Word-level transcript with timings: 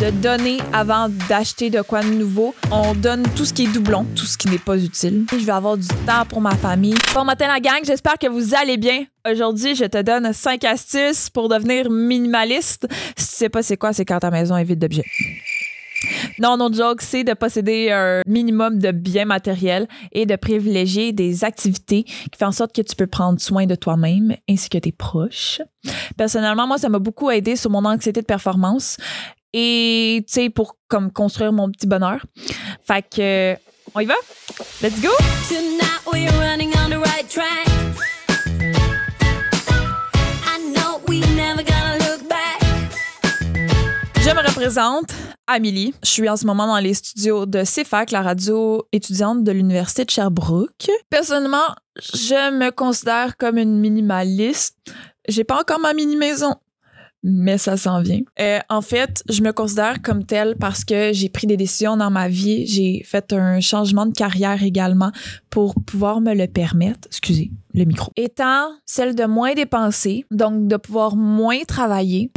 de 0.00 0.08
donner 0.08 0.56
avant 0.72 1.10
d'acheter 1.28 1.68
de 1.68 1.82
quoi 1.82 2.02
de 2.02 2.08
nouveau. 2.08 2.54
On 2.70 2.94
donne 2.94 3.22
tout 3.36 3.44
ce 3.44 3.52
qui 3.52 3.64
est 3.64 3.72
doublon, 3.72 4.06
tout 4.16 4.24
ce 4.24 4.38
qui 4.38 4.48
n'est 4.48 4.58
pas 4.58 4.78
utile. 4.78 5.26
Je 5.30 5.44
vais 5.44 5.52
avoir 5.52 5.76
du 5.76 5.86
temps 5.86 6.24
pour 6.26 6.40
ma 6.40 6.54
famille. 6.56 6.94
Bon 7.12 7.24
matin 7.24 7.48
la 7.48 7.60
gang, 7.60 7.80
j'espère 7.84 8.16
que 8.16 8.26
vous 8.26 8.54
allez 8.54 8.78
bien. 8.78 9.04
Aujourd'hui, 9.30 9.74
je 9.74 9.84
te 9.84 10.00
donne 10.00 10.32
5 10.32 10.64
astuces 10.64 11.28
pour 11.28 11.50
devenir 11.50 11.90
minimaliste. 11.90 12.88
Si 13.14 13.28
tu 13.28 13.34
sais 13.34 13.48
pas 13.50 13.62
c'est 13.62 13.76
quoi, 13.76 13.92
c'est 13.92 14.06
quand 14.06 14.20
ta 14.20 14.30
maison 14.30 14.56
est 14.56 14.64
vide 14.64 14.78
d'objets. 14.78 15.04
Non, 16.38 16.56
non 16.56 16.72
joke, 16.72 17.02
c'est 17.02 17.24
de 17.24 17.34
posséder 17.34 17.90
un 17.90 18.22
minimum 18.26 18.78
de 18.78 18.92
biens 18.92 19.26
matériels 19.26 19.86
et 20.12 20.24
de 20.24 20.34
privilégier 20.36 21.12
des 21.12 21.44
activités 21.44 22.04
qui 22.04 22.38
font 22.38 22.46
en 22.46 22.52
sorte 22.52 22.74
que 22.74 22.80
tu 22.80 22.96
peux 22.96 23.06
prendre 23.06 23.38
soin 23.38 23.66
de 23.66 23.74
toi-même 23.74 24.34
ainsi 24.48 24.70
que 24.70 24.78
tes 24.78 24.92
proches. 24.92 25.60
Personnellement, 26.16 26.66
moi, 26.66 26.78
ça 26.78 26.88
m'a 26.88 26.98
beaucoup 26.98 27.30
aidé 27.30 27.54
sur 27.56 27.70
mon 27.70 27.84
anxiété 27.84 28.22
de 28.22 28.26
performance 28.26 28.96
et, 29.52 30.24
tu 30.26 30.32
sais, 30.32 30.50
pour 30.50 30.76
comme 30.88 31.12
construire 31.12 31.52
mon 31.52 31.70
petit 31.70 31.86
bonheur. 31.86 32.24
Fait 32.86 33.04
que, 33.08 33.56
on 33.94 34.00
y 34.00 34.06
va? 34.06 34.14
Let's 34.82 35.00
go! 35.00 35.10
Tonight 35.48 36.00
we're 36.12 36.30
running 36.38 36.72
on 36.76 36.90
the 36.90 36.98
right 36.98 37.28
track. 37.28 37.66
I 40.46 40.58
know 40.72 41.00
we 41.08 41.20
never 41.34 41.62
gonna 41.62 41.98
look 41.98 42.28
back. 42.28 42.60
Je 44.20 44.30
me 44.30 44.46
représente, 44.46 45.10
Amélie. 45.46 45.94
Je 46.04 46.10
suis 46.10 46.28
en 46.28 46.36
ce 46.36 46.46
moment 46.46 46.66
dans 46.66 46.78
les 46.78 46.94
studios 46.94 47.46
de 47.46 47.64
CFAC, 47.64 48.12
la 48.12 48.22
radio 48.22 48.86
étudiante 48.92 49.42
de 49.42 49.50
l'Université 49.50 50.04
de 50.04 50.10
Sherbrooke. 50.10 50.90
Personnellement, 51.08 51.74
je 51.96 52.52
me 52.52 52.70
considère 52.70 53.36
comme 53.36 53.58
une 53.58 53.78
minimaliste. 53.78 54.76
J'ai 55.28 55.44
pas 55.44 55.60
encore 55.60 55.80
ma 55.80 55.92
mini-maison, 55.92 56.54
mais 57.22 57.58
ça 57.58 57.76
s'en 57.76 58.00
vient. 58.00 58.20
Euh, 58.40 58.58
en 58.68 58.80
fait, 58.80 59.22
je 59.28 59.42
me 59.42 59.52
considère 59.52 60.00
comme 60.02 60.24
telle 60.24 60.56
parce 60.56 60.84
que 60.84 61.12
j'ai 61.12 61.28
pris 61.28 61.46
des 61.46 61.56
décisions 61.56 61.96
dans 61.96 62.10
ma 62.10 62.28
vie. 62.28 62.66
J'ai 62.66 63.02
fait 63.04 63.32
un 63.32 63.60
changement 63.60 64.06
de 64.06 64.14
carrière 64.14 64.62
également 64.62 65.12
pour 65.50 65.74
pouvoir 65.86 66.20
me 66.20 66.34
le 66.34 66.46
permettre. 66.46 67.06
Excusez 67.06 67.50
le 67.74 67.84
micro. 67.84 68.10
Étant 68.16 68.68
celle 68.86 69.14
de 69.14 69.24
moins 69.24 69.54
dépenser, 69.54 70.24
donc 70.30 70.66
de 70.66 70.76
pouvoir 70.76 71.16
moins 71.16 71.62
travailler, 71.66 72.30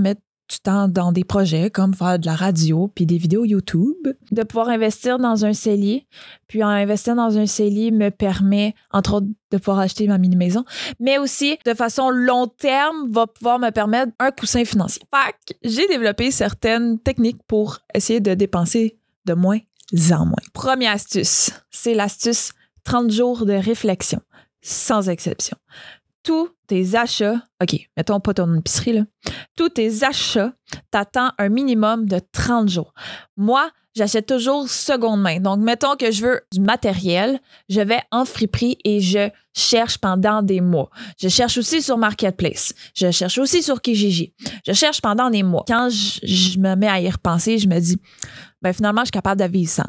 du 0.50 0.60
temps 0.60 0.88
dans 0.88 1.12
des 1.12 1.24
projets 1.24 1.70
comme 1.70 1.94
faire 1.94 2.20
de 2.20 2.26
la 2.26 2.36
radio 2.36 2.90
puis 2.94 3.06
des 3.06 3.18
vidéos 3.18 3.46
YouTube, 3.46 4.08
de 4.32 4.44
pouvoir 4.44 4.70
investir 4.70 5.18
dans 5.20 5.46
un 5.46 5.54
cellier, 5.54 6.08
puis 6.48 6.64
en 6.64 6.68
investir 6.68 7.16
dans 7.16 7.38
un 7.38 7.46
cellier 7.46 7.92
me 7.92 8.10
permet 8.10 8.76
entre 8.92 9.16
autres 9.16 9.28
de 9.52 9.58
pouvoir 9.58 9.80
acheter 9.80 10.08
ma 10.08 10.18
mini 10.18 10.36
maison, 10.36 10.64
mais 11.00 11.18
aussi 11.18 11.58
de 11.66 11.74
façon 11.74 12.10
long 12.10 12.48
terme 12.48 13.10
va 13.12 13.28
pouvoir 13.28 13.60
me 13.60 13.70
permettre 13.70 14.12
un 14.20 14.32
coussin 14.32 14.66
financier. 14.66 15.04
Fait 15.14 15.56
j'ai 15.64 15.88
développé 15.88 16.32
certaines 16.32 17.00
techniques 17.00 17.42
pour 17.48 17.80
essayer 17.94 18.20
de 18.20 18.34
dépenser 18.34 18.98
de 19.26 19.34
moins 19.34 19.60
en 20.12 20.26
moins. 20.26 20.36
Première 20.54 20.94
astuce, 20.94 21.52
c'est 21.70 21.94
l'astuce 21.94 22.54
30 22.84 23.12
jours 23.12 23.46
de 23.46 23.54
réflexion, 23.54 24.20
sans 24.62 25.10
exception 25.10 25.58
tous 26.24 26.50
tes 26.68 26.96
achats, 26.96 27.42
OK, 27.62 27.76
mettons 27.98 28.20
pas 28.20 28.34
ton 28.34 28.56
épicerie, 28.56 28.94
là. 28.94 29.02
Tous 29.56 29.70
tes 29.70 30.04
achats 30.04 30.54
t'attendent 30.92 31.34
un 31.38 31.50
minimum 31.50 32.06
de 32.08 32.20
30 32.32 32.70
jours. 32.70 32.94
Moi, 33.38 33.70
j'achète 33.96 34.26
toujours 34.26 34.68
seconde 34.70 35.22
main. 35.22 35.40
Donc, 35.40 35.60
mettons 35.60 35.96
que 35.96 36.12
je 36.12 36.26
veux 36.26 36.42
du 36.52 36.62
matériel, 36.62 37.40
je 37.70 37.82
vais 37.82 38.02
en 38.12 38.26
friperie 38.26 38.78
et 38.84 39.02
je 39.02 39.30
cherche 39.56 39.98
pendant 39.98 40.42
des 40.42 40.62
mois. 40.62 40.90
Je 41.22 41.28
cherche 41.28 41.58
aussi 41.58 41.82
sur 41.82 41.98
Marketplace. 41.98 42.74
Je 42.96 43.12
cherche 43.12 43.38
aussi 43.38 43.62
sur 43.62 43.82
Kijiji. 43.82 44.34
Je 44.66 44.74
cherche 44.74 45.02
pendant 45.02 45.30
des 45.30 45.44
mois. 45.44 45.64
Quand 45.68 45.90
je, 45.90 46.20
je 46.24 46.58
me 46.58 46.76
mets 46.76 46.88
à 46.88 47.00
y 47.00 47.10
repenser, 47.10 47.60
je 47.60 47.68
me 47.68 47.80
dis, 47.80 47.98
ben 48.62 48.74
finalement, 48.74 49.02
je 49.02 49.06
suis 49.06 49.12
capable 49.12 49.42
de 49.42 49.48
vivre 49.48 49.70
sans 49.70 49.86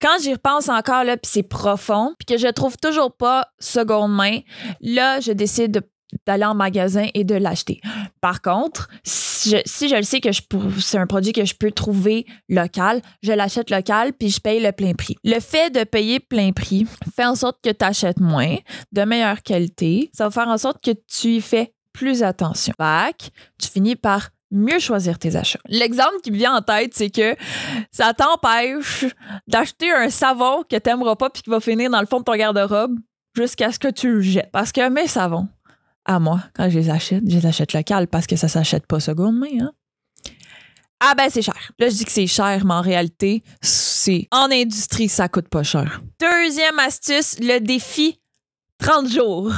quand 0.00 0.18
j'y 0.20 0.32
repense 0.32 0.68
encore, 0.68 1.04
là, 1.04 1.16
puis 1.16 1.30
c'est 1.32 1.42
profond, 1.42 2.14
puis 2.18 2.26
que 2.26 2.38
je 2.40 2.48
trouve 2.48 2.76
toujours 2.76 3.12
pas 3.12 3.48
seconde 3.58 4.14
main, 4.14 4.40
là, 4.80 5.20
je 5.20 5.32
décide 5.32 5.72
de 5.72 5.82
d'aller 6.24 6.44
en 6.44 6.54
magasin 6.54 7.08
et 7.14 7.24
de 7.24 7.34
l'acheter. 7.34 7.80
Par 8.20 8.40
contre, 8.40 8.88
si 9.04 9.50
je, 9.50 9.96
le 9.96 10.02
sais 10.02 10.20
que 10.20 10.30
c'est 10.80 10.98
un 10.98 11.06
produit 11.06 11.32
que 11.32 11.44
je 11.44 11.54
peux 11.54 11.70
trouver 11.70 12.26
local, 12.48 13.02
je 13.22 13.32
l'achète 13.32 13.70
local 13.70 14.12
puis 14.12 14.30
je 14.30 14.40
paye 14.40 14.60
le 14.60 14.72
plein 14.72 14.94
prix. 14.94 15.16
Le 15.24 15.40
fait 15.40 15.70
de 15.70 15.84
payer 15.84 16.20
plein 16.20 16.52
prix 16.52 16.86
fait 17.14 17.24
en 17.24 17.34
sorte 17.34 17.58
que 17.62 17.70
tu 17.70 17.84
achètes 17.84 18.20
moins, 18.20 18.56
de 18.92 19.02
meilleure 19.02 19.42
qualité. 19.42 20.10
Ça 20.12 20.24
va 20.24 20.30
faire 20.30 20.48
en 20.48 20.58
sorte 20.58 20.82
que 20.82 20.92
tu 20.92 21.28
y 21.34 21.40
fais 21.40 21.74
plus 21.92 22.22
attention. 22.22 22.74
Fait 22.78 23.30
tu 23.58 23.68
finis 23.68 23.96
par 23.96 24.30
mieux 24.50 24.78
choisir 24.78 25.18
tes 25.18 25.36
achats. 25.36 25.60
L'exemple 25.68 26.20
qui 26.22 26.30
me 26.30 26.36
vient 26.36 26.56
en 26.56 26.62
tête, 26.62 26.92
c'est 26.94 27.10
que 27.10 27.34
ça 27.90 28.14
t'empêche 28.14 29.04
d'acheter 29.46 29.92
un 29.92 30.10
savon 30.10 30.62
que 30.68 30.76
t'aimeras 30.76 31.16
pas 31.16 31.30
puis 31.30 31.42
qui 31.42 31.50
va 31.50 31.60
finir 31.60 31.90
dans 31.90 32.00
le 32.00 32.06
fond 32.06 32.20
de 32.20 32.24
ton 32.24 32.36
garde-robe 32.36 32.96
jusqu'à 33.36 33.72
ce 33.72 33.78
que 33.78 33.88
tu 33.88 34.12
le 34.12 34.20
jettes. 34.20 34.50
Parce 34.52 34.72
que 34.72 34.88
mes 34.88 35.06
savons, 35.08 35.48
à 36.04 36.18
moi, 36.20 36.42
quand 36.54 36.70
je 36.70 36.78
les 36.78 36.90
achète, 36.90 37.22
je 37.26 37.36
les 37.36 37.46
achète 37.46 37.72
local 37.72 38.06
parce 38.06 38.26
que 38.26 38.36
ça 38.36 38.48
s'achète 38.48 38.86
pas 38.86 39.00
seconde 39.00 39.38
main, 39.38 39.60
hein. 39.60 39.72
Ah 40.98 41.14
ben 41.14 41.28
c'est 41.28 41.42
cher. 41.42 41.72
Là 41.78 41.90
je 41.90 41.94
dis 41.94 42.04
que 42.06 42.10
c'est 42.10 42.26
cher, 42.26 42.64
mais 42.64 42.72
en 42.72 42.80
réalité, 42.80 43.42
c'est 43.60 44.28
en 44.30 44.50
industrie, 44.50 45.10
ça 45.10 45.28
coûte 45.28 45.48
pas 45.48 45.62
cher. 45.62 46.00
Deuxième 46.18 46.78
astuce, 46.78 47.38
le 47.38 47.58
défi 47.58 48.18
30 48.78 49.08
jours. 49.08 49.52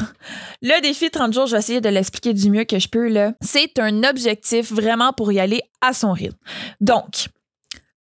Le 0.62 0.80
défi 0.80 1.10
30 1.10 1.32
jours, 1.32 1.46
je 1.46 1.52
vais 1.52 1.58
essayer 1.58 1.80
de 1.80 1.88
l'expliquer 1.88 2.34
du 2.34 2.50
mieux 2.50 2.64
que 2.64 2.78
je 2.78 2.88
peux. 2.88 3.12
C'est 3.40 3.78
un 3.78 4.04
objectif 4.04 4.72
vraiment 4.72 5.12
pour 5.12 5.32
y 5.32 5.40
aller 5.40 5.62
à 5.80 5.92
son 5.92 6.12
rythme. 6.12 6.36
Donc, 6.80 7.28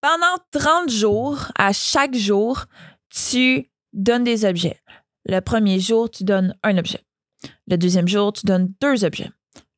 pendant 0.00 0.42
30 0.52 0.90
jours, 0.90 1.52
à 1.58 1.72
chaque 1.72 2.14
jour, 2.14 2.66
tu 3.10 3.70
donnes 3.92 4.24
des 4.24 4.44
objets. 4.44 4.80
Le 5.24 5.40
premier 5.40 5.80
jour, 5.80 6.10
tu 6.10 6.24
donnes 6.24 6.54
un 6.62 6.78
objet. 6.78 7.00
Le 7.68 7.76
deuxième 7.76 8.08
jour, 8.08 8.32
tu 8.32 8.46
donnes 8.46 8.72
deux 8.80 9.04
objets. 9.04 9.30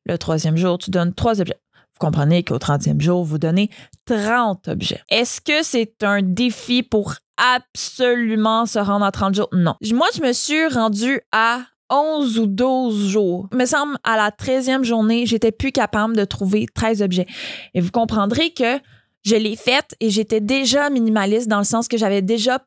Le 0.05 0.17
troisième 0.17 0.57
jour, 0.57 0.77
tu 0.77 0.91
donnes 0.91 1.13
trois 1.13 1.41
objets. 1.41 1.59
Vous 1.99 2.07
comprenez 2.07 2.43
qu'au 2.43 2.57
30e 2.57 3.01
jour, 3.01 3.25
vous 3.25 3.39
donnez 3.39 3.69
30 4.05 4.69
objets. 4.69 5.01
Est-ce 5.09 5.41
que 5.41 5.63
c'est 5.63 6.01
un 6.01 6.21
défi 6.21 6.81
pour 6.81 7.15
absolument 7.35 8.65
se 8.65 8.79
rendre 8.79 9.03
à 9.03 9.11
30 9.11 9.35
jours? 9.35 9.49
Non. 9.51 9.75
Moi, 9.91 10.07
je 10.15 10.21
me 10.21 10.31
suis 10.31 10.65
rendue 10.67 11.19
à 11.33 11.59
11 11.89 12.39
ou 12.39 12.47
12 12.47 13.07
jours. 13.09 13.49
Il 13.51 13.57
me 13.57 13.65
semble, 13.65 13.97
à 14.05 14.15
la 14.15 14.31
13e 14.31 14.85
journée, 14.85 15.25
j'étais 15.25 15.51
plus 15.51 15.73
capable 15.73 16.15
de 16.15 16.23
trouver 16.23 16.67
13 16.73 17.01
objets. 17.01 17.25
Et 17.73 17.81
vous 17.81 17.91
comprendrez 17.91 18.51
que 18.51 18.79
je 19.25 19.35
l'ai 19.35 19.57
faite 19.57 19.95
et 19.99 20.09
j'étais 20.09 20.39
déjà 20.39 20.89
minimaliste 20.89 21.49
dans 21.49 21.57
le 21.57 21.65
sens 21.65 21.89
que 21.89 21.97
j'avais 21.97 22.21
déjà 22.21 22.59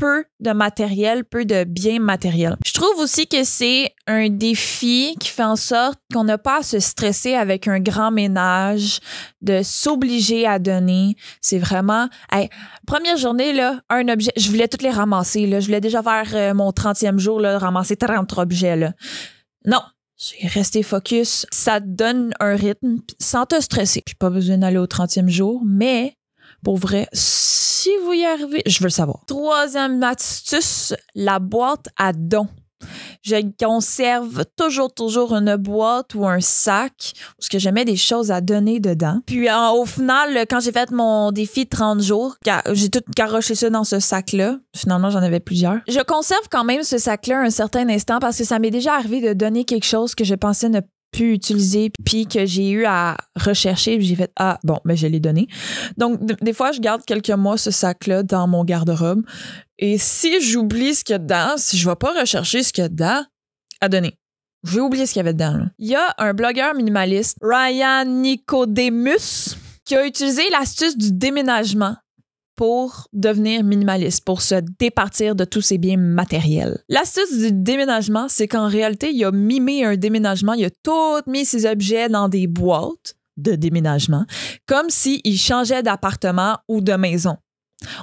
peu 0.00 0.24
de 0.40 0.52
matériel, 0.52 1.24
peu 1.24 1.44
de 1.44 1.64
biens 1.64 2.00
matériels. 2.00 2.56
Je 2.66 2.72
trouve 2.72 2.98
aussi 2.98 3.28
que 3.28 3.44
c'est 3.44 3.94
un 4.06 4.30
défi 4.30 5.14
qui 5.20 5.28
fait 5.28 5.44
en 5.44 5.56
sorte 5.56 6.00
qu'on 6.12 6.24
n'a 6.24 6.38
pas 6.38 6.60
à 6.60 6.62
se 6.62 6.80
stresser 6.80 7.34
avec 7.34 7.68
un 7.68 7.80
grand 7.80 8.10
ménage, 8.10 9.00
de 9.42 9.60
s'obliger 9.62 10.46
à 10.46 10.58
donner. 10.58 11.16
C'est 11.42 11.58
vraiment, 11.58 12.08
première 12.86 13.18
journée, 13.18 13.52
là, 13.52 13.82
un 13.90 14.08
objet, 14.08 14.32
je 14.36 14.48
voulais 14.48 14.68
toutes 14.68 14.82
les 14.82 14.90
ramasser, 14.90 15.46
là. 15.46 15.60
Je 15.60 15.66
voulais 15.66 15.82
déjà 15.82 16.02
faire 16.02 16.30
euh, 16.34 16.54
mon 16.54 16.70
30e 16.70 17.18
jour, 17.18 17.38
là, 17.38 17.58
ramasser 17.58 17.96
30 17.96 18.38
objets, 18.38 18.76
là. 18.76 18.94
Non, 19.66 19.82
j'ai 20.16 20.48
resté 20.48 20.82
focus. 20.82 21.44
Ça 21.50 21.78
donne 21.78 22.32
un 22.40 22.56
rythme 22.56 22.96
sans 23.18 23.44
te 23.44 23.60
stresser. 23.60 24.02
J'ai 24.06 24.14
pas 24.18 24.30
besoin 24.30 24.56
d'aller 24.56 24.78
au 24.78 24.86
30e 24.86 25.28
jour, 25.28 25.62
mais 25.66 26.16
pour 26.64 26.78
vrai, 26.78 27.06
si 27.80 27.90
vous 28.04 28.12
y 28.12 28.26
arrivez, 28.26 28.60
je 28.66 28.82
veux 28.82 28.90
savoir. 28.90 29.20
Troisième 29.26 30.02
astuce, 30.02 30.92
la 31.14 31.38
boîte 31.38 31.86
à 31.96 32.12
dons. 32.12 32.48
Je 33.22 33.36
conserve 33.58 34.44
toujours, 34.54 34.92
toujours 34.92 35.34
une 35.34 35.56
boîte 35.56 36.14
ou 36.14 36.26
un 36.26 36.40
sac 36.40 37.12
où 37.38 37.42
ce 37.42 37.48
que 37.48 37.58
je 37.58 37.70
des 37.70 37.96
choses 37.96 38.30
à 38.30 38.42
donner 38.42 38.80
dedans. 38.80 39.20
Puis 39.26 39.48
au 39.50 39.86
final, 39.86 40.44
quand 40.50 40.60
j'ai 40.60 40.72
fait 40.72 40.90
mon 40.90 41.32
défi 41.32 41.66
30 41.66 42.02
jours, 42.02 42.36
j'ai 42.72 42.90
tout 42.90 43.00
garoché 43.16 43.54
ça 43.54 43.70
dans 43.70 43.84
ce 43.84 43.98
sac-là. 43.98 44.58
Finalement, 44.76 45.08
j'en 45.08 45.22
avais 45.22 45.40
plusieurs. 45.40 45.78
Je 45.88 46.00
conserve 46.00 46.48
quand 46.50 46.64
même 46.64 46.82
ce 46.82 46.98
sac-là 46.98 47.40
un 47.40 47.50
certain 47.50 47.88
instant 47.88 48.18
parce 48.18 48.36
que 48.36 48.44
ça 48.44 48.58
m'est 48.58 48.70
déjà 48.70 48.94
arrivé 48.94 49.22
de 49.22 49.32
donner 49.32 49.64
quelque 49.64 49.86
chose 49.86 50.14
que 50.14 50.24
je 50.24 50.34
pensais 50.34 50.68
ne 50.68 50.80
pu 51.12 51.32
utiliser 51.32 51.90
puis 52.04 52.26
que 52.26 52.46
j'ai 52.46 52.70
eu 52.70 52.84
à 52.84 53.16
rechercher 53.36 54.00
j'ai 54.00 54.16
fait 54.16 54.32
ah 54.36 54.58
bon 54.64 54.78
mais 54.84 54.94
ben, 54.94 54.98
je 54.98 55.06
l'ai 55.06 55.20
donné. 55.20 55.48
Donc 55.96 56.20
des 56.42 56.52
fois 56.52 56.72
je 56.72 56.80
garde 56.80 57.04
quelques 57.04 57.30
mois 57.30 57.58
ce 57.58 57.70
sac 57.70 58.06
là 58.06 58.22
dans 58.22 58.46
mon 58.46 58.64
garde-robe 58.64 59.22
et 59.78 59.98
si 59.98 60.40
j'oublie 60.40 60.94
ce 60.94 61.04
qu'il 61.04 61.14
y 61.14 61.16
a 61.16 61.18
dedans 61.18 61.54
si 61.56 61.76
je 61.76 61.88
vais 61.88 61.96
pas 61.96 62.12
rechercher 62.18 62.62
ce 62.62 62.72
qu'il 62.72 62.82
y 62.82 62.86
a 62.86 62.88
dedans 62.88 63.24
à 63.80 63.88
donner. 63.88 64.16
Je 64.62 64.74
vais 64.74 64.80
oublier 64.80 65.06
ce 65.06 65.12
qu'il 65.12 65.20
y 65.20 65.24
avait 65.24 65.32
dedans 65.32 65.66
il 65.78 65.88
y 65.88 65.94
a 65.94 66.14
un 66.18 66.34
blogueur 66.34 66.74
minimaliste 66.74 67.38
Ryan 67.42 68.04
Nicodemus 68.04 69.56
qui 69.84 69.96
a 69.96 70.06
utilisé 70.06 70.42
l'astuce 70.50 70.96
du 70.96 71.12
déménagement 71.12 71.96
pour 72.60 73.08
devenir 73.14 73.64
minimaliste, 73.64 74.22
pour 74.22 74.42
se 74.42 74.56
départir 74.78 75.34
de 75.34 75.46
tous 75.46 75.62
ses 75.62 75.78
biens 75.78 75.96
matériels. 75.96 76.84
L'astuce 76.90 77.38
du 77.38 77.52
déménagement, 77.52 78.28
c'est 78.28 78.48
qu'en 78.48 78.68
réalité, 78.68 79.12
il 79.14 79.24
a 79.24 79.32
mimé 79.32 79.82
un 79.86 79.96
déménagement, 79.96 80.52
il 80.52 80.66
a 80.66 80.70
tout 80.82 81.22
mis 81.26 81.46
ses 81.46 81.64
objets 81.64 82.10
dans 82.10 82.28
des 82.28 82.46
boîtes 82.48 83.14
de 83.38 83.54
déménagement, 83.54 84.26
comme 84.66 84.90
s'il 84.90 85.38
changeait 85.38 85.82
d'appartement 85.82 86.58
ou 86.68 86.82
de 86.82 86.92
maison. 86.92 87.38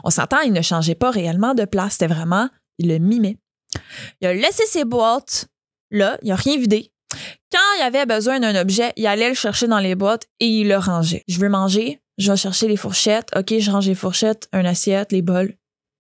On 0.03 0.09
s'entend, 0.09 0.39
il 0.39 0.53
ne 0.53 0.63
changeait 0.63 0.95
pas 0.95 1.11
réellement 1.11 1.53
de 1.53 1.65
place, 1.65 1.93
c'était 1.93 2.11
vraiment, 2.11 2.49
il 2.79 2.87
le 2.87 2.97
mimait. 2.97 3.37
Il 4.21 4.27
a 4.27 4.33
laissé 4.33 4.63
ses 4.65 4.85
boîtes 4.85 5.49
là, 5.91 6.17
il 6.23 6.29
n'a 6.29 6.35
rien 6.35 6.57
vidé. 6.57 6.91
Quand 7.51 7.59
il 7.79 7.83
avait 7.83 8.07
besoin 8.07 8.39
d'un 8.39 8.59
objet, 8.59 8.91
il 8.95 9.05
allait 9.05 9.29
le 9.29 9.35
chercher 9.35 9.67
dans 9.67 9.77
les 9.77 9.93
boîtes 9.93 10.25
et 10.39 10.47
il 10.47 10.67
le 10.67 10.77
rangeait. 10.77 11.23
Je 11.27 11.39
veux 11.39 11.47
manger, 11.47 12.01
je 12.17 12.31
vais 12.31 12.37
chercher 12.37 12.67
les 12.67 12.77
fourchettes. 12.77 13.29
OK, 13.35 13.53
je 13.59 13.71
range 13.71 13.87
les 13.87 13.95
fourchettes, 13.95 14.47
un 14.53 14.65
assiette, 14.65 15.11
les 15.11 15.21
bols. 15.21 15.53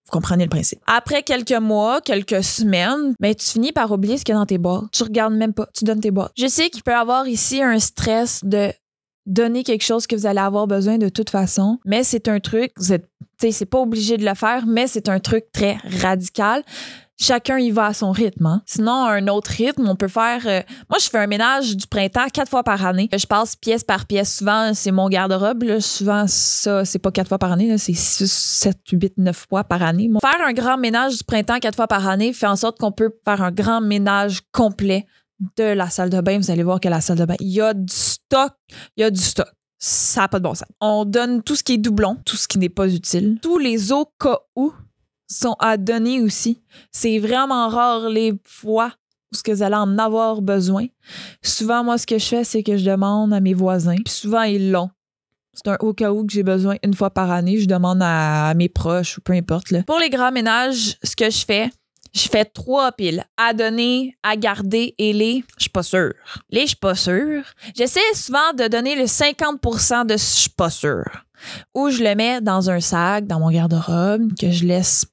Vous 0.07 0.11
comprenez 0.11 0.45
le 0.45 0.49
principe. 0.49 0.79
Après 0.87 1.21
quelques 1.21 1.51
mois, 1.51 1.99
quelques 1.99 2.41
semaines, 2.41 3.13
ben, 3.19 3.35
tu 3.35 3.45
finis 3.45 3.73
par 3.73 3.91
oublier 3.91 4.17
ce 4.17 4.23
qu'il 4.23 4.33
y 4.33 4.35
a 4.37 4.39
dans 4.39 4.45
tes 4.45 4.57
boîtes. 4.57 4.85
Tu 4.93 5.03
regardes 5.03 5.33
même 5.33 5.53
pas, 5.53 5.67
tu 5.73 5.83
donnes 5.83 5.99
tes 5.99 6.11
boîtes. 6.11 6.31
Je 6.37 6.47
sais 6.47 6.69
qu'il 6.69 6.81
peut 6.81 6.91
y 6.91 6.93
avoir 6.93 7.27
ici 7.27 7.61
un 7.61 7.77
stress 7.79 8.39
de 8.43 8.71
donner 9.27 9.63
quelque 9.63 9.83
chose 9.83 10.07
que 10.07 10.15
vous 10.15 10.25
allez 10.25 10.39
avoir 10.39 10.65
besoin 10.65 10.97
de 10.97 11.09
toute 11.09 11.29
façon, 11.29 11.79
mais 11.85 12.03
c'est 12.03 12.27
un 12.27 12.39
truc, 12.39 12.71
vous 12.77 12.93
êtes, 12.93 13.07
c'est 13.39 13.65
pas 13.65 13.79
obligé 13.79 14.17
de 14.17 14.25
le 14.25 14.33
faire, 14.33 14.65
mais 14.65 14.87
c'est 14.87 15.09
un 15.09 15.19
truc 15.19 15.45
très 15.53 15.77
radical. 16.01 16.63
Chacun 17.19 17.57
y 17.57 17.71
va 17.71 17.87
à 17.87 17.93
son 17.95 18.11
rythme. 18.11 18.45
hein. 18.45 18.61
Sinon, 18.67 19.05
un 19.05 19.27
autre 19.27 19.49
rythme, 19.49 19.87
on 19.89 19.95
peut 19.95 20.07
faire. 20.07 20.41
euh, 20.45 20.61
moi, 20.87 20.99
je 21.01 21.09
fais 21.09 21.17
un 21.17 21.25
ménage 21.25 21.75
du 21.75 21.87
printemps 21.87 22.27
quatre 22.31 22.49
fois 22.49 22.63
par 22.63 22.85
année. 22.85 23.09
Je 23.11 23.25
passe 23.25 23.55
pièce 23.55 23.83
par 23.83 24.05
pièce. 24.05 24.37
Souvent, 24.37 24.71
c'est 24.75 24.91
mon 24.91 25.09
garde-robe. 25.09 25.79
Souvent, 25.79 26.25
ça, 26.27 26.85
c'est 26.85 26.99
pas 26.99 27.09
quatre 27.09 27.27
fois 27.27 27.39
par 27.39 27.51
année. 27.53 27.75
C'est 27.79 27.95
six, 27.95 28.31
sept, 28.31 28.77
huit, 28.91 29.17
neuf 29.17 29.47
fois 29.49 29.63
par 29.63 29.81
année. 29.81 30.11
Faire 30.21 30.45
un 30.45 30.53
grand 30.53 30.77
ménage 30.77 31.17
du 31.17 31.23
printemps 31.23 31.57
quatre 31.57 31.75
fois 31.75 31.87
par 31.87 32.07
année 32.07 32.33
fait 32.33 32.45
en 32.45 32.55
sorte 32.55 32.77
qu'on 32.77 32.91
peut 32.91 33.09
faire 33.25 33.41
un 33.41 33.51
grand 33.51 33.81
ménage 33.81 34.41
complet 34.51 35.07
de 35.55 35.63
la 35.63 35.89
salle 35.89 36.11
de 36.11 36.21
bain. 36.21 36.37
Vous 36.37 36.51
allez 36.51 36.63
voir 36.63 36.79
que 36.79 36.87
la 36.87 37.01
salle 37.01 37.17
de 37.17 37.25
bain, 37.25 37.35
il 37.39 37.49
y 37.49 37.61
a 37.61 37.73
du 37.73 37.93
Il 38.31 39.01
y 39.01 39.03
a 39.03 39.11
du 39.11 39.21
stock. 39.21 39.47
Ça 39.79 40.21
n'a 40.21 40.27
pas 40.27 40.39
de 40.39 40.43
bon 40.43 40.55
sens. 40.55 40.67
On 40.81 41.05
donne 41.05 41.43
tout 41.43 41.55
ce 41.55 41.63
qui 41.63 41.73
est 41.73 41.77
doublon, 41.77 42.17
tout 42.25 42.35
ce 42.35 42.47
qui 42.47 42.57
n'est 42.57 42.69
pas 42.69 42.87
utile. 42.91 43.37
Tous 43.41 43.57
les 43.59 43.91
au 43.91 44.05
cas 44.19 44.39
où 44.55 44.73
sont 45.29 45.55
à 45.59 45.77
donner 45.77 46.21
aussi. 46.21 46.61
C'est 46.91 47.19
vraiment 47.19 47.69
rare 47.69 48.09
les 48.09 48.33
fois 48.43 48.93
où 49.31 49.35
ce 49.35 49.43
que 49.43 49.51
vous 49.51 49.61
allez 49.61 49.75
en 49.75 49.97
avoir 49.97 50.41
besoin. 50.41 50.87
Souvent, 51.43 51.83
moi, 51.83 51.97
ce 51.97 52.07
que 52.07 52.17
je 52.17 52.25
fais, 52.25 52.43
c'est 52.43 52.63
que 52.63 52.77
je 52.77 52.89
demande 52.89 53.33
à 53.33 53.39
mes 53.39 53.53
voisins. 53.53 53.97
Puis 54.03 54.13
souvent, 54.13 54.43
ils 54.43 54.71
l'ont. 54.71 54.89
C'est 55.53 55.67
un 55.69 55.77
au 55.79 55.93
cas 55.93 56.11
où 56.11 56.25
que 56.25 56.31
j'ai 56.31 56.43
besoin 56.43 56.75
une 56.83 56.93
fois 56.93 57.09
par 57.09 57.31
année. 57.31 57.59
Je 57.59 57.67
demande 57.67 58.01
à, 58.01 58.49
à 58.49 58.53
mes 58.53 58.69
proches 58.69 59.17
ou 59.17 59.21
peu 59.21 59.33
importe. 59.33 59.71
là. 59.71 59.83
Pour 59.83 59.99
les 59.99 60.09
grands 60.09 60.31
ménages, 60.31 60.97
ce 61.03 61.15
que 61.15 61.29
je 61.29 61.45
fais, 61.45 61.69
je 62.13 62.27
fais 62.27 62.45
trois 62.45 62.91
piles 62.91 63.23
à 63.37 63.53
donner, 63.53 64.17
à 64.23 64.35
garder 64.35 64.95
et 64.97 65.13
les, 65.13 65.43
je 65.57 65.63
suis 65.63 65.69
pas 65.69 65.83
sûre. 65.83 66.13
Les, 66.49 66.61
je 66.61 66.67
suis 66.67 66.75
pas 66.75 66.95
sûre. 66.95 67.43
J'essaie 67.75 67.99
souvent 68.13 68.53
de 68.57 68.67
donner 68.67 68.95
le 68.95 69.05
50% 69.05 70.05
de 70.05 70.13
je 70.13 70.17
suis 70.17 70.49
pas 70.49 70.69
sûre. 70.69 71.25
Ou 71.75 71.89
je 71.89 72.03
le 72.03 72.15
mets 72.15 72.41
dans 72.41 72.69
un 72.69 72.79
sac, 72.79 73.27
dans 73.27 73.39
mon 73.39 73.51
garde-robe, 73.51 74.31
que 74.39 74.51
je 74.51 74.65
laisse 74.65 75.05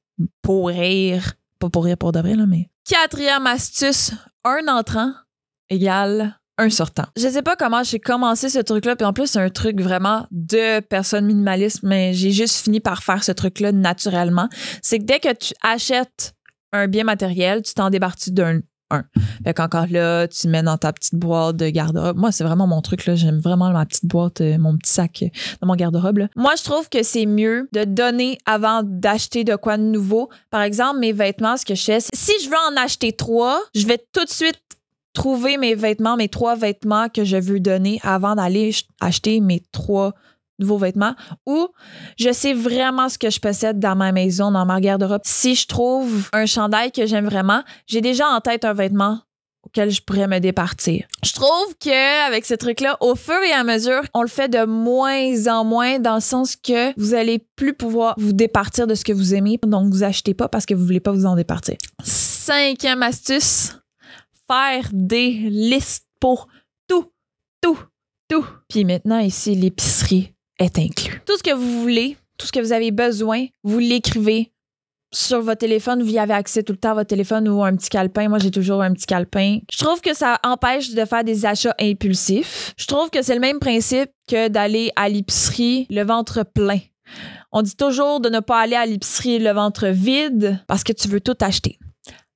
pourrir. 0.43 1.35
Pas 1.58 1.69
pourrir 1.69 1.96
pour 1.96 2.12
de 2.12 2.20
vrai, 2.20 2.35
là, 2.35 2.46
mais. 2.46 2.70
Quatrième 2.88 3.47
astuce, 3.47 4.12
un 4.44 4.69
entrant 4.69 5.12
égale 5.70 6.38
un 6.58 6.70
sortant. 6.70 7.05
Je 7.17 7.29
sais 7.29 7.43
pas 7.43 7.56
comment 7.56 7.82
j'ai 7.82 7.99
commencé 7.99 8.49
ce 8.49 8.61
truc-là, 8.61 8.97
puis 8.97 9.05
en 9.05 9.12
plus, 9.12 9.26
c'est 9.26 9.40
un 9.40 9.50
truc 9.50 9.81
vraiment 9.81 10.26
de 10.31 10.81
personne 10.81 11.26
minimaliste, 11.26 11.81
mais 11.82 12.12
j'ai 12.12 12.31
juste 12.31 12.62
fini 12.62 12.81
par 12.81 13.02
faire 13.02 13.25
ce 13.25 13.32
truc-là 13.32 13.73
naturellement. 13.73 14.49
C'est 14.82 14.99
que 14.99 15.05
dès 15.05 15.20
que 15.20 15.32
tu 15.32 15.55
achètes 15.62 16.35
un 16.75 16.88
bien 16.88 17.05
matériel, 17.05 17.62
tu 17.62 17.73
t'en 17.75 17.88
débarques 17.91 18.29
d'un 18.31 18.61
un? 18.91 19.05
Fait 19.44 19.55
qu'encore 19.55 19.87
là, 19.88 20.29
tu 20.29 20.47
mets 20.47 20.62
dans 20.62 20.76
ta 20.76 20.93
petite 20.93 21.15
boîte 21.15 21.56
de 21.56 21.71
garde-robe. 21.71 22.19
Moi, 22.19 22.31
c'est 22.32 22.44
vraiment 22.44 22.67
mon 22.67 22.82
truc, 22.82 23.06
là. 23.06 23.15
J'aime 23.15 23.38
vraiment 23.38 23.71
ma 23.71 23.87
petite 23.87 24.05
boîte, 24.05 24.43
euh, 24.43 24.59
mon 24.59 24.76
petit 24.76 24.93
sac 24.93 25.23
euh, 25.23 25.29
dans 25.62 25.69
mon 25.69 25.75
garde-robe. 25.75 26.26
Moi, 26.37 26.53
je 26.59 26.65
trouve 26.65 26.88
que 26.91 27.03
c'est 27.03 27.25
mieux 27.25 27.67
de 27.73 27.85
donner 27.85 28.38
avant 28.44 28.82
d'acheter 28.85 29.43
de 29.43 29.56
quoi 29.56 29.79
de 29.79 29.82
nouveau. 29.85 30.29
Par 30.50 30.61
exemple, 30.61 30.99
mes 30.99 31.12
vêtements, 31.12 31.56
ce 31.56 31.65
que 31.65 31.75
je 31.75 31.82
fais, 31.82 32.00
si 32.00 32.32
je 32.44 32.50
veux 32.50 32.56
en 32.71 32.76
acheter 32.76 33.12
trois, 33.12 33.59
je 33.75 33.87
vais 33.87 33.99
tout 34.12 34.25
de 34.25 34.31
suite 34.31 34.61
trouver 35.15 35.56
mes 35.56 35.75
vêtements, 35.75 36.17
mes 36.17 36.29
trois 36.29 36.55
vêtements 36.55 37.09
que 37.09 37.25
je 37.25 37.38
veux 37.38 37.61
donner 37.61 38.00
avant 38.03 38.35
d'aller 38.35 38.71
ch- 38.73 38.85
acheter 39.00 39.41
mes 39.41 39.62
trois 39.73 40.12
nouveaux 40.58 40.78
vêtements 40.78 41.14
ou 41.46 41.68
je 42.18 42.32
sais 42.32 42.54
vraiment 42.54 43.08
ce 43.08 43.18
que 43.18 43.30
je 43.30 43.40
possède 43.40 43.78
dans 43.78 43.96
ma 43.96 44.12
maison, 44.12 44.50
dans 44.50 44.66
ma 44.66 44.80
garde-robe. 44.80 45.22
Si 45.24 45.54
je 45.54 45.66
trouve 45.66 46.28
un 46.32 46.46
chandail 46.46 46.92
que 46.92 47.06
j'aime 47.06 47.26
vraiment, 47.26 47.62
j'ai 47.86 48.00
déjà 48.00 48.28
en 48.28 48.40
tête 48.40 48.64
un 48.64 48.72
vêtement 48.72 49.20
auquel 49.64 49.90
je 49.90 50.02
pourrais 50.02 50.28
me 50.28 50.38
départir. 50.40 51.06
Je 51.24 51.32
trouve 51.32 51.74
que 51.80 52.26
avec 52.26 52.44
ce 52.44 52.54
truc-là, 52.54 52.96
au 53.00 53.14
fur 53.14 53.40
et 53.42 53.52
à 53.52 53.64
mesure, 53.64 54.02
on 54.12 54.22
le 54.22 54.28
fait 54.28 54.48
de 54.48 54.64
moins 54.64 55.46
en 55.48 55.64
moins 55.64 55.98
dans 55.98 56.16
le 56.16 56.20
sens 56.20 56.54
que 56.56 56.98
vous 57.00 57.14
allez 57.14 57.46
plus 57.56 57.74
pouvoir 57.74 58.14
vous 58.18 58.32
départir 58.32 58.86
de 58.86 58.94
ce 58.94 59.04
que 59.04 59.12
vous 59.12 59.34
aimez, 59.34 59.58
donc 59.66 59.92
vous 59.92 60.02
achetez 60.02 60.34
pas 60.34 60.48
parce 60.48 60.66
que 60.66 60.74
vous 60.74 60.84
voulez 60.84 61.00
pas 61.00 61.12
vous 61.12 61.26
en 61.26 61.34
départir. 61.34 61.76
Cinquième 62.02 63.02
astuce, 63.02 63.72
faire 64.46 64.88
des 64.92 65.30
listes 65.30 66.06
pour 66.20 66.48
tout, 66.86 67.10
tout, 67.62 67.78
tout. 68.28 68.46
Puis 68.68 68.84
maintenant 68.84 69.18
ici, 69.18 69.54
l'épicerie 69.54 70.33
est 70.58 70.78
inclus. 70.78 71.20
Tout 71.26 71.36
ce 71.36 71.42
que 71.42 71.54
vous 71.54 71.80
voulez, 71.80 72.16
tout 72.38 72.46
ce 72.46 72.52
que 72.52 72.60
vous 72.60 72.72
avez 72.72 72.90
besoin, 72.90 73.46
vous 73.62 73.78
l'écrivez 73.78 74.52
sur 75.12 75.40
votre 75.40 75.60
téléphone, 75.60 76.02
vous 76.02 76.10
y 76.10 76.18
avez 76.18 76.34
accès 76.34 76.62
tout 76.62 76.72
le 76.72 76.78
temps 76.78 76.90
à 76.90 76.94
votre 76.94 77.08
téléphone 77.08 77.48
ou 77.48 77.62
un 77.62 77.74
petit 77.76 77.88
calepin. 77.88 78.28
Moi, 78.28 78.38
j'ai 78.38 78.50
toujours 78.50 78.82
un 78.82 78.92
petit 78.92 79.06
calepin. 79.06 79.60
Je 79.70 79.78
trouve 79.78 80.00
que 80.00 80.14
ça 80.14 80.40
empêche 80.42 80.90
de 80.90 81.04
faire 81.04 81.22
des 81.24 81.46
achats 81.46 81.74
impulsifs. 81.80 82.74
Je 82.76 82.86
trouve 82.86 83.10
que 83.10 83.22
c'est 83.22 83.34
le 83.34 83.40
même 83.40 83.60
principe 83.60 84.10
que 84.28 84.48
d'aller 84.48 84.90
à 84.96 85.08
l'épicerie 85.08 85.86
le 85.88 86.02
ventre 86.02 86.42
plein. 86.42 86.80
On 87.52 87.62
dit 87.62 87.76
toujours 87.76 88.20
de 88.20 88.28
ne 88.28 88.40
pas 88.40 88.60
aller 88.60 88.74
à 88.74 88.86
l'épicerie 88.86 89.38
le 89.38 89.52
ventre 89.52 89.86
vide 89.86 90.58
parce 90.66 90.82
que 90.82 90.92
tu 90.92 91.06
veux 91.06 91.20
tout 91.20 91.36
acheter. 91.40 91.78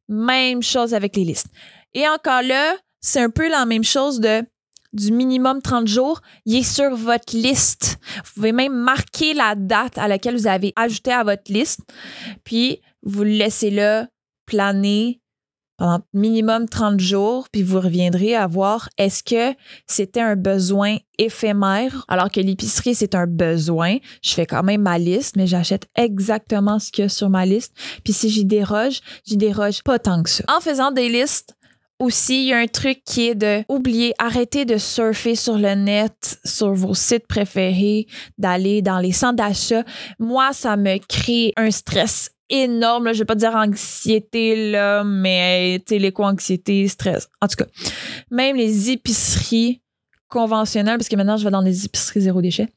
Même 0.09 0.63
chose 0.63 0.95
avec 0.95 1.17
les 1.17 1.25
listes. 1.25 1.49
Et 1.95 2.09
encore 2.09 2.43
là, 2.43 2.77
c'est 3.01 3.21
un 3.21 3.31
peu 3.31 3.49
la 3.49 3.67
même 3.67 3.85
chose 3.85 4.21
de 4.21 4.43
du 4.93 5.13
minimum 5.13 5.61
30 5.63 5.87
jours, 5.87 6.21
il 6.47 6.57
est 6.57 6.63
sur 6.63 6.95
votre 6.95 7.37
liste. 7.37 7.99
Vous 8.25 8.33
pouvez 8.37 8.53
même 8.53 8.75
marquer 8.75 9.35
la 9.35 9.55
date 9.55 9.99
à 9.99 10.09
laquelle 10.09 10.37
vous 10.37 10.47
avez 10.47 10.73
ajouté 10.77 11.13
à 11.13 11.25
votre 11.25 11.53
liste, 11.53 11.81
puis 12.45 12.81
vous 13.03 13.25
le 13.25 13.31
laissez 13.31 13.71
là 13.71 14.09
planer 14.47 15.21
pendant 15.79 16.01
minimum 16.13 16.69
30 16.69 16.99
jours, 16.99 17.49
puis 17.53 17.63
vous 17.63 17.81
reviendrez 17.81 18.35
à 18.35 18.49
voir 18.49 18.89
est-ce 18.99 19.23
que 19.23 19.57
c'était 19.87 20.21
un 20.21 20.35
besoin 20.35 20.97
éphémère, 21.19 22.05
alors 22.09 22.31
que 22.31 22.41
l'épicerie, 22.41 22.97
c'est 22.97 23.15
un 23.15 23.27
besoin. 23.29 23.99
Je 24.23 24.33
fais 24.33 24.45
quand 24.45 24.65
même 24.65 24.83
ma 24.83 24.99
liste, 24.99 25.37
mais 25.37 25.47
j'achète 25.47 25.89
exactement 25.95 26.81
ce 26.81 26.91
qu'il 26.91 27.03
y 27.03 27.07
a 27.07 27.09
sur 27.09 27.31
ma 27.31 27.47
liste. 27.47 27.75
Puis 28.03 28.13
si 28.13 28.29
j'y 28.29 28.45
déroge, 28.45 29.01
j'y 29.25 29.37
déroge 29.37 29.85
pas 29.85 30.01
tant 30.01 30.23
que 30.23 30.31
ça. 30.31 30.45
En 30.49 30.61
faisant 30.61 30.91
des 30.91 31.09
listes, 31.09 31.55
aussi, 31.99 32.43
il 32.43 32.49
y 32.49 32.53
a 32.53 32.59
un 32.59 32.67
truc 32.67 33.03
qui 33.05 33.29
est 33.29 33.35
de 33.35 33.65
oublier, 33.69 34.15
arrêter 34.19 34.65
de 34.65 34.77
surfer 34.79 35.35
sur 35.35 35.59
le 35.59 35.75
net, 35.75 36.39
sur 36.45 36.73
vos 36.73 36.95
sites 36.95 37.27
préférés, 37.27 38.07
d'aller 38.39 38.83
dans 38.83 38.99
les 38.99 39.13
centres 39.13 39.37
d'achat. 39.37 39.85
Moi, 40.19 40.53
ça 40.53 40.77
me 40.77 40.99
crée 40.99 41.53
un 41.57 41.71
stress 41.71 42.31
énorme. 42.51 43.07
Là. 43.07 43.13
Je 43.13 43.19
vais 43.21 43.25
pas 43.25 43.35
dire 43.35 43.55
anxiété, 43.55 44.71
là, 44.71 45.03
mais 45.05 45.83
l'éco-anxiété, 45.91 46.87
stress. 46.89 47.29
En 47.41 47.49
tout 47.49 47.57
cas, 47.57 47.67
même 48.31 48.57
les 48.57 48.91
épiceries 48.91 49.83
conventionnelles, 50.29 50.99
parce 50.99 51.09
que 51.09 51.17
maintenant, 51.17 51.37
je 51.37 51.45
vais 51.45 51.51
dans 51.51 51.63
des 51.63 51.85
épiceries 51.85 52.21
zéro 52.21 52.41
déchet, 52.43 52.69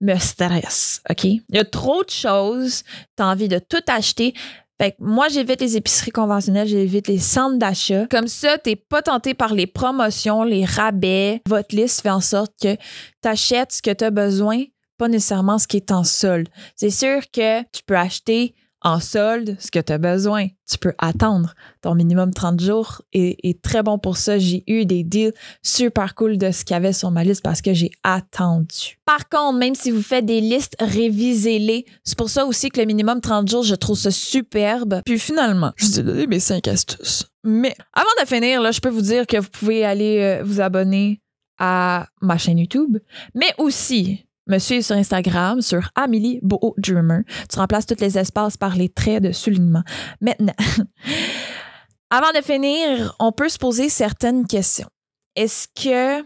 me 0.00 0.16
stressent, 0.18 1.00
OK? 1.08 1.24
Il 1.24 1.42
y 1.50 1.58
a 1.58 1.64
trop 1.64 2.04
de 2.04 2.10
choses. 2.10 2.82
Tu 3.16 3.22
as 3.22 3.26
envie 3.26 3.48
de 3.48 3.58
tout 3.58 3.82
acheter. 3.88 4.34
Fait 4.80 4.92
que 4.92 4.96
moi, 4.98 5.28
j'évite 5.28 5.60
les 5.60 5.76
épiceries 5.76 6.10
conventionnelles, 6.10 6.66
j'évite 6.66 7.06
les 7.06 7.18
centres 7.18 7.58
d'achat. 7.58 8.06
Comme 8.10 8.26
ça, 8.26 8.58
t'es 8.58 8.74
pas 8.76 9.02
tenté 9.02 9.32
par 9.34 9.54
les 9.54 9.66
promotions, 9.66 10.42
les 10.42 10.64
rabais. 10.64 11.42
Votre 11.46 11.76
liste 11.76 12.00
fait 12.00 12.10
en 12.10 12.20
sorte 12.20 12.52
que 12.60 12.74
tu 12.74 13.28
achètes 13.28 13.72
ce 13.72 13.82
que 13.82 13.92
tu 13.92 14.04
as 14.04 14.10
besoin, 14.10 14.64
pas 14.98 15.08
nécessairement 15.08 15.58
ce 15.58 15.68
qui 15.68 15.76
est 15.76 15.92
en 15.92 16.02
solde. 16.02 16.48
C'est 16.74 16.90
sûr 16.90 17.20
que 17.32 17.62
tu 17.70 17.82
peux 17.86 17.96
acheter 17.96 18.54
en 18.84 19.00
solde 19.00 19.56
ce 19.58 19.70
que 19.70 19.78
tu 19.80 19.92
as 19.92 19.98
besoin. 19.98 20.46
Tu 20.70 20.78
peux 20.78 20.92
attendre. 20.98 21.54
Ton 21.80 21.94
minimum 21.94 22.32
30 22.32 22.60
jours 22.60 23.02
est, 23.12 23.36
est 23.42 23.60
très 23.60 23.82
bon 23.82 23.98
pour 23.98 24.18
ça. 24.18 24.38
J'ai 24.38 24.62
eu 24.66 24.84
des 24.84 25.02
deals 25.02 25.32
super 25.62 26.14
cool 26.14 26.38
de 26.38 26.50
ce 26.50 26.64
qu'il 26.64 26.74
y 26.74 26.76
avait 26.76 26.92
sur 26.92 27.10
ma 27.10 27.24
liste 27.24 27.42
parce 27.42 27.62
que 27.62 27.72
j'ai 27.72 27.90
attendu. 28.02 28.98
Par 29.06 29.28
contre, 29.28 29.58
même 29.58 29.74
si 29.74 29.90
vous 29.90 30.02
faites 30.02 30.26
des 30.26 30.40
listes, 30.40 30.76
révisez-les. 30.78 31.86
C'est 32.04 32.16
pour 32.16 32.28
ça 32.28 32.44
aussi 32.44 32.68
que 32.68 32.80
le 32.80 32.86
minimum 32.86 33.20
30 33.20 33.48
jours, 33.48 33.62
je 33.62 33.74
trouve 33.74 33.98
ça 33.98 34.10
superbe. 34.10 35.00
Puis 35.04 35.18
finalement, 35.18 35.72
je 35.76 35.86
vous 35.86 36.00
ai 36.00 36.02
donné 36.02 36.26
mes 36.26 36.40
5 36.40 36.68
astuces. 36.68 37.26
Mais 37.42 37.74
avant 37.92 38.06
de 38.22 38.26
finir, 38.26 38.60
là, 38.60 38.70
je 38.70 38.80
peux 38.80 38.90
vous 38.90 39.02
dire 39.02 39.26
que 39.26 39.38
vous 39.38 39.50
pouvez 39.50 39.84
aller 39.84 40.18
euh, 40.20 40.42
vous 40.44 40.60
abonner 40.60 41.20
à 41.58 42.06
ma 42.20 42.36
chaîne 42.38 42.58
YouTube, 42.58 42.98
mais 43.34 43.54
aussi 43.58 44.26
me 44.46 44.58
suivre 44.58 44.84
sur 44.84 44.96
Instagram, 44.96 45.60
sur 45.62 45.88
Amélie 45.94 46.38
Beau 46.42 46.74
Dreamer. 46.78 47.22
Tu 47.50 47.58
remplaces 47.58 47.86
tous 47.86 48.00
les 48.00 48.18
espaces 48.18 48.56
par 48.56 48.76
les 48.76 48.88
traits 48.88 49.22
de 49.22 49.32
soulignement. 49.32 49.82
Maintenant, 50.20 50.54
avant 52.10 52.32
de 52.36 52.42
finir, 52.42 53.14
on 53.18 53.32
peut 53.32 53.48
se 53.48 53.58
poser 53.58 53.88
certaines 53.88 54.46
questions. 54.46 54.88
Est-ce 55.36 55.68
que 55.68 56.24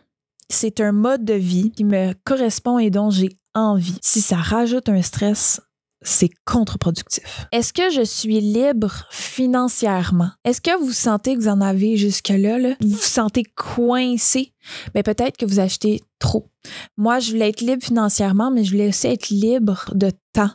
c'est 0.49 0.81
un 0.81 0.93
mode 0.93 1.25
de 1.25 1.35
vie 1.35 1.71
qui 1.71 1.85
me 1.85 2.13
correspond 2.25 2.79
et 2.79 2.91
dont 2.91 3.11
j'ai 3.11 3.39
envie? 3.55 3.99
Si 4.03 4.21
ça 4.21 4.37
rajoute 4.37 4.89
un 4.89 5.03
stress, 5.03 5.61
c'est 6.02 6.31
contre-productif. 6.45 7.47
Est-ce 7.52 7.73
que 7.73 7.90
je 7.90 8.02
suis 8.02 8.40
libre 8.40 9.05
financièrement? 9.11 10.31
Est-ce 10.45 10.61
que 10.61 10.76
vous 10.78 10.93
sentez 10.93 11.35
que 11.35 11.40
vous 11.40 11.49
en 11.49 11.61
avez 11.61 11.97
jusque-là? 11.97 12.59
là? 12.59 12.75
Vous 12.81 12.90
vous 12.90 12.99
sentez 12.99 13.43
coincé? 13.43 14.55
Mais 14.95 15.02
peut-être 15.02 15.37
que 15.37 15.47
vous 15.47 15.61
achetez 15.61 16.02
trop. 16.19 16.50
Moi, 16.97 17.19
je 17.19 17.33
voulais 17.33 17.49
être 17.49 17.61
libre 17.61 17.83
financièrement, 17.83 18.50
mais 18.50 18.64
je 18.64 18.73
voulais 18.73 18.88
aussi 18.88 19.07
être 19.09 19.31
libre 19.31 19.90
de 19.95 20.12
temps. 20.33 20.50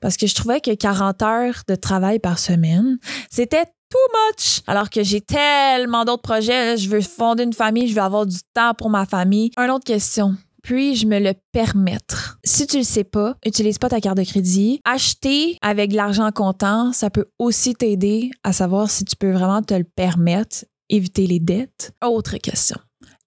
Parce 0.00 0.16
que 0.16 0.26
je 0.26 0.34
trouvais 0.34 0.60
que 0.60 0.74
40 0.74 1.22
heures 1.22 1.62
de 1.68 1.74
travail 1.74 2.18
par 2.18 2.38
semaine, 2.38 2.98
c'était 3.30 3.64
too 3.88 3.98
much. 4.28 4.62
Alors 4.66 4.90
que 4.90 5.02
j'ai 5.02 5.20
tellement 5.20 6.04
d'autres 6.04 6.22
projets. 6.22 6.76
Je 6.76 6.88
veux 6.88 7.02
fonder 7.02 7.44
une 7.44 7.52
famille, 7.52 7.88
je 7.88 7.94
veux 7.94 8.02
avoir 8.02 8.26
du 8.26 8.38
temps 8.52 8.74
pour 8.74 8.90
ma 8.90 9.06
famille. 9.06 9.50
Une 9.56 9.70
autre 9.70 9.84
question. 9.84 10.36
Puis-je 10.62 11.06
me 11.06 11.18
le 11.18 11.34
permettre? 11.52 12.38
Si 12.44 12.66
tu 12.68 12.78
le 12.78 12.84
sais 12.84 13.04
pas, 13.04 13.36
utilise 13.44 13.78
pas 13.78 13.88
ta 13.88 14.00
carte 14.00 14.16
de 14.16 14.24
crédit. 14.24 14.80
Acheter 14.84 15.58
avec 15.60 15.92
l'argent 15.92 16.30
comptant, 16.30 16.92
ça 16.92 17.10
peut 17.10 17.26
aussi 17.38 17.74
t'aider 17.74 18.30
à 18.44 18.52
savoir 18.52 18.88
si 18.88 19.04
tu 19.04 19.16
peux 19.16 19.32
vraiment 19.32 19.62
te 19.62 19.74
le 19.74 19.84
permettre, 19.84 20.64
éviter 20.88 21.26
les 21.26 21.40
dettes. 21.40 21.92
Autre 22.04 22.36
question. 22.36 22.76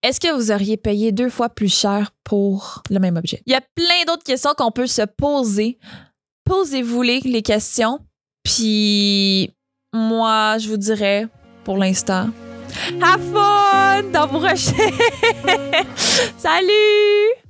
Est-ce 0.01 0.19
que 0.19 0.33
vous 0.33 0.51
auriez 0.51 0.77
payé 0.77 1.11
deux 1.11 1.29
fois 1.29 1.49
plus 1.49 1.73
cher 1.73 2.11
pour 2.23 2.83
le 2.89 2.99
même 2.99 3.17
objet? 3.17 3.41
Il 3.45 3.51
y 3.51 3.55
a 3.55 3.61
plein 3.75 4.05
d'autres 4.07 4.23
questions 4.23 4.51
qu'on 4.57 4.71
peut 4.71 4.87
se 4.87 5.01
poser. 5.01 5.77
Posez-vous 6.45 7.01
les 7.01 7.41
questions. 7.41 7.99
Puis 8.43 9.51
moi, 9.93 10.57
je 10.59 10.69
vous 10.69 10.77
dirais, 10.77 11.27
pour 11.63 11.77
l'instant, 11.77 12.29
have 13.01 13.21
fun 13.31 14.11
dans 14.11 14.27
vos 14.27 14.39
recherches. 14.39 14.73
Salut! 16.37 17.44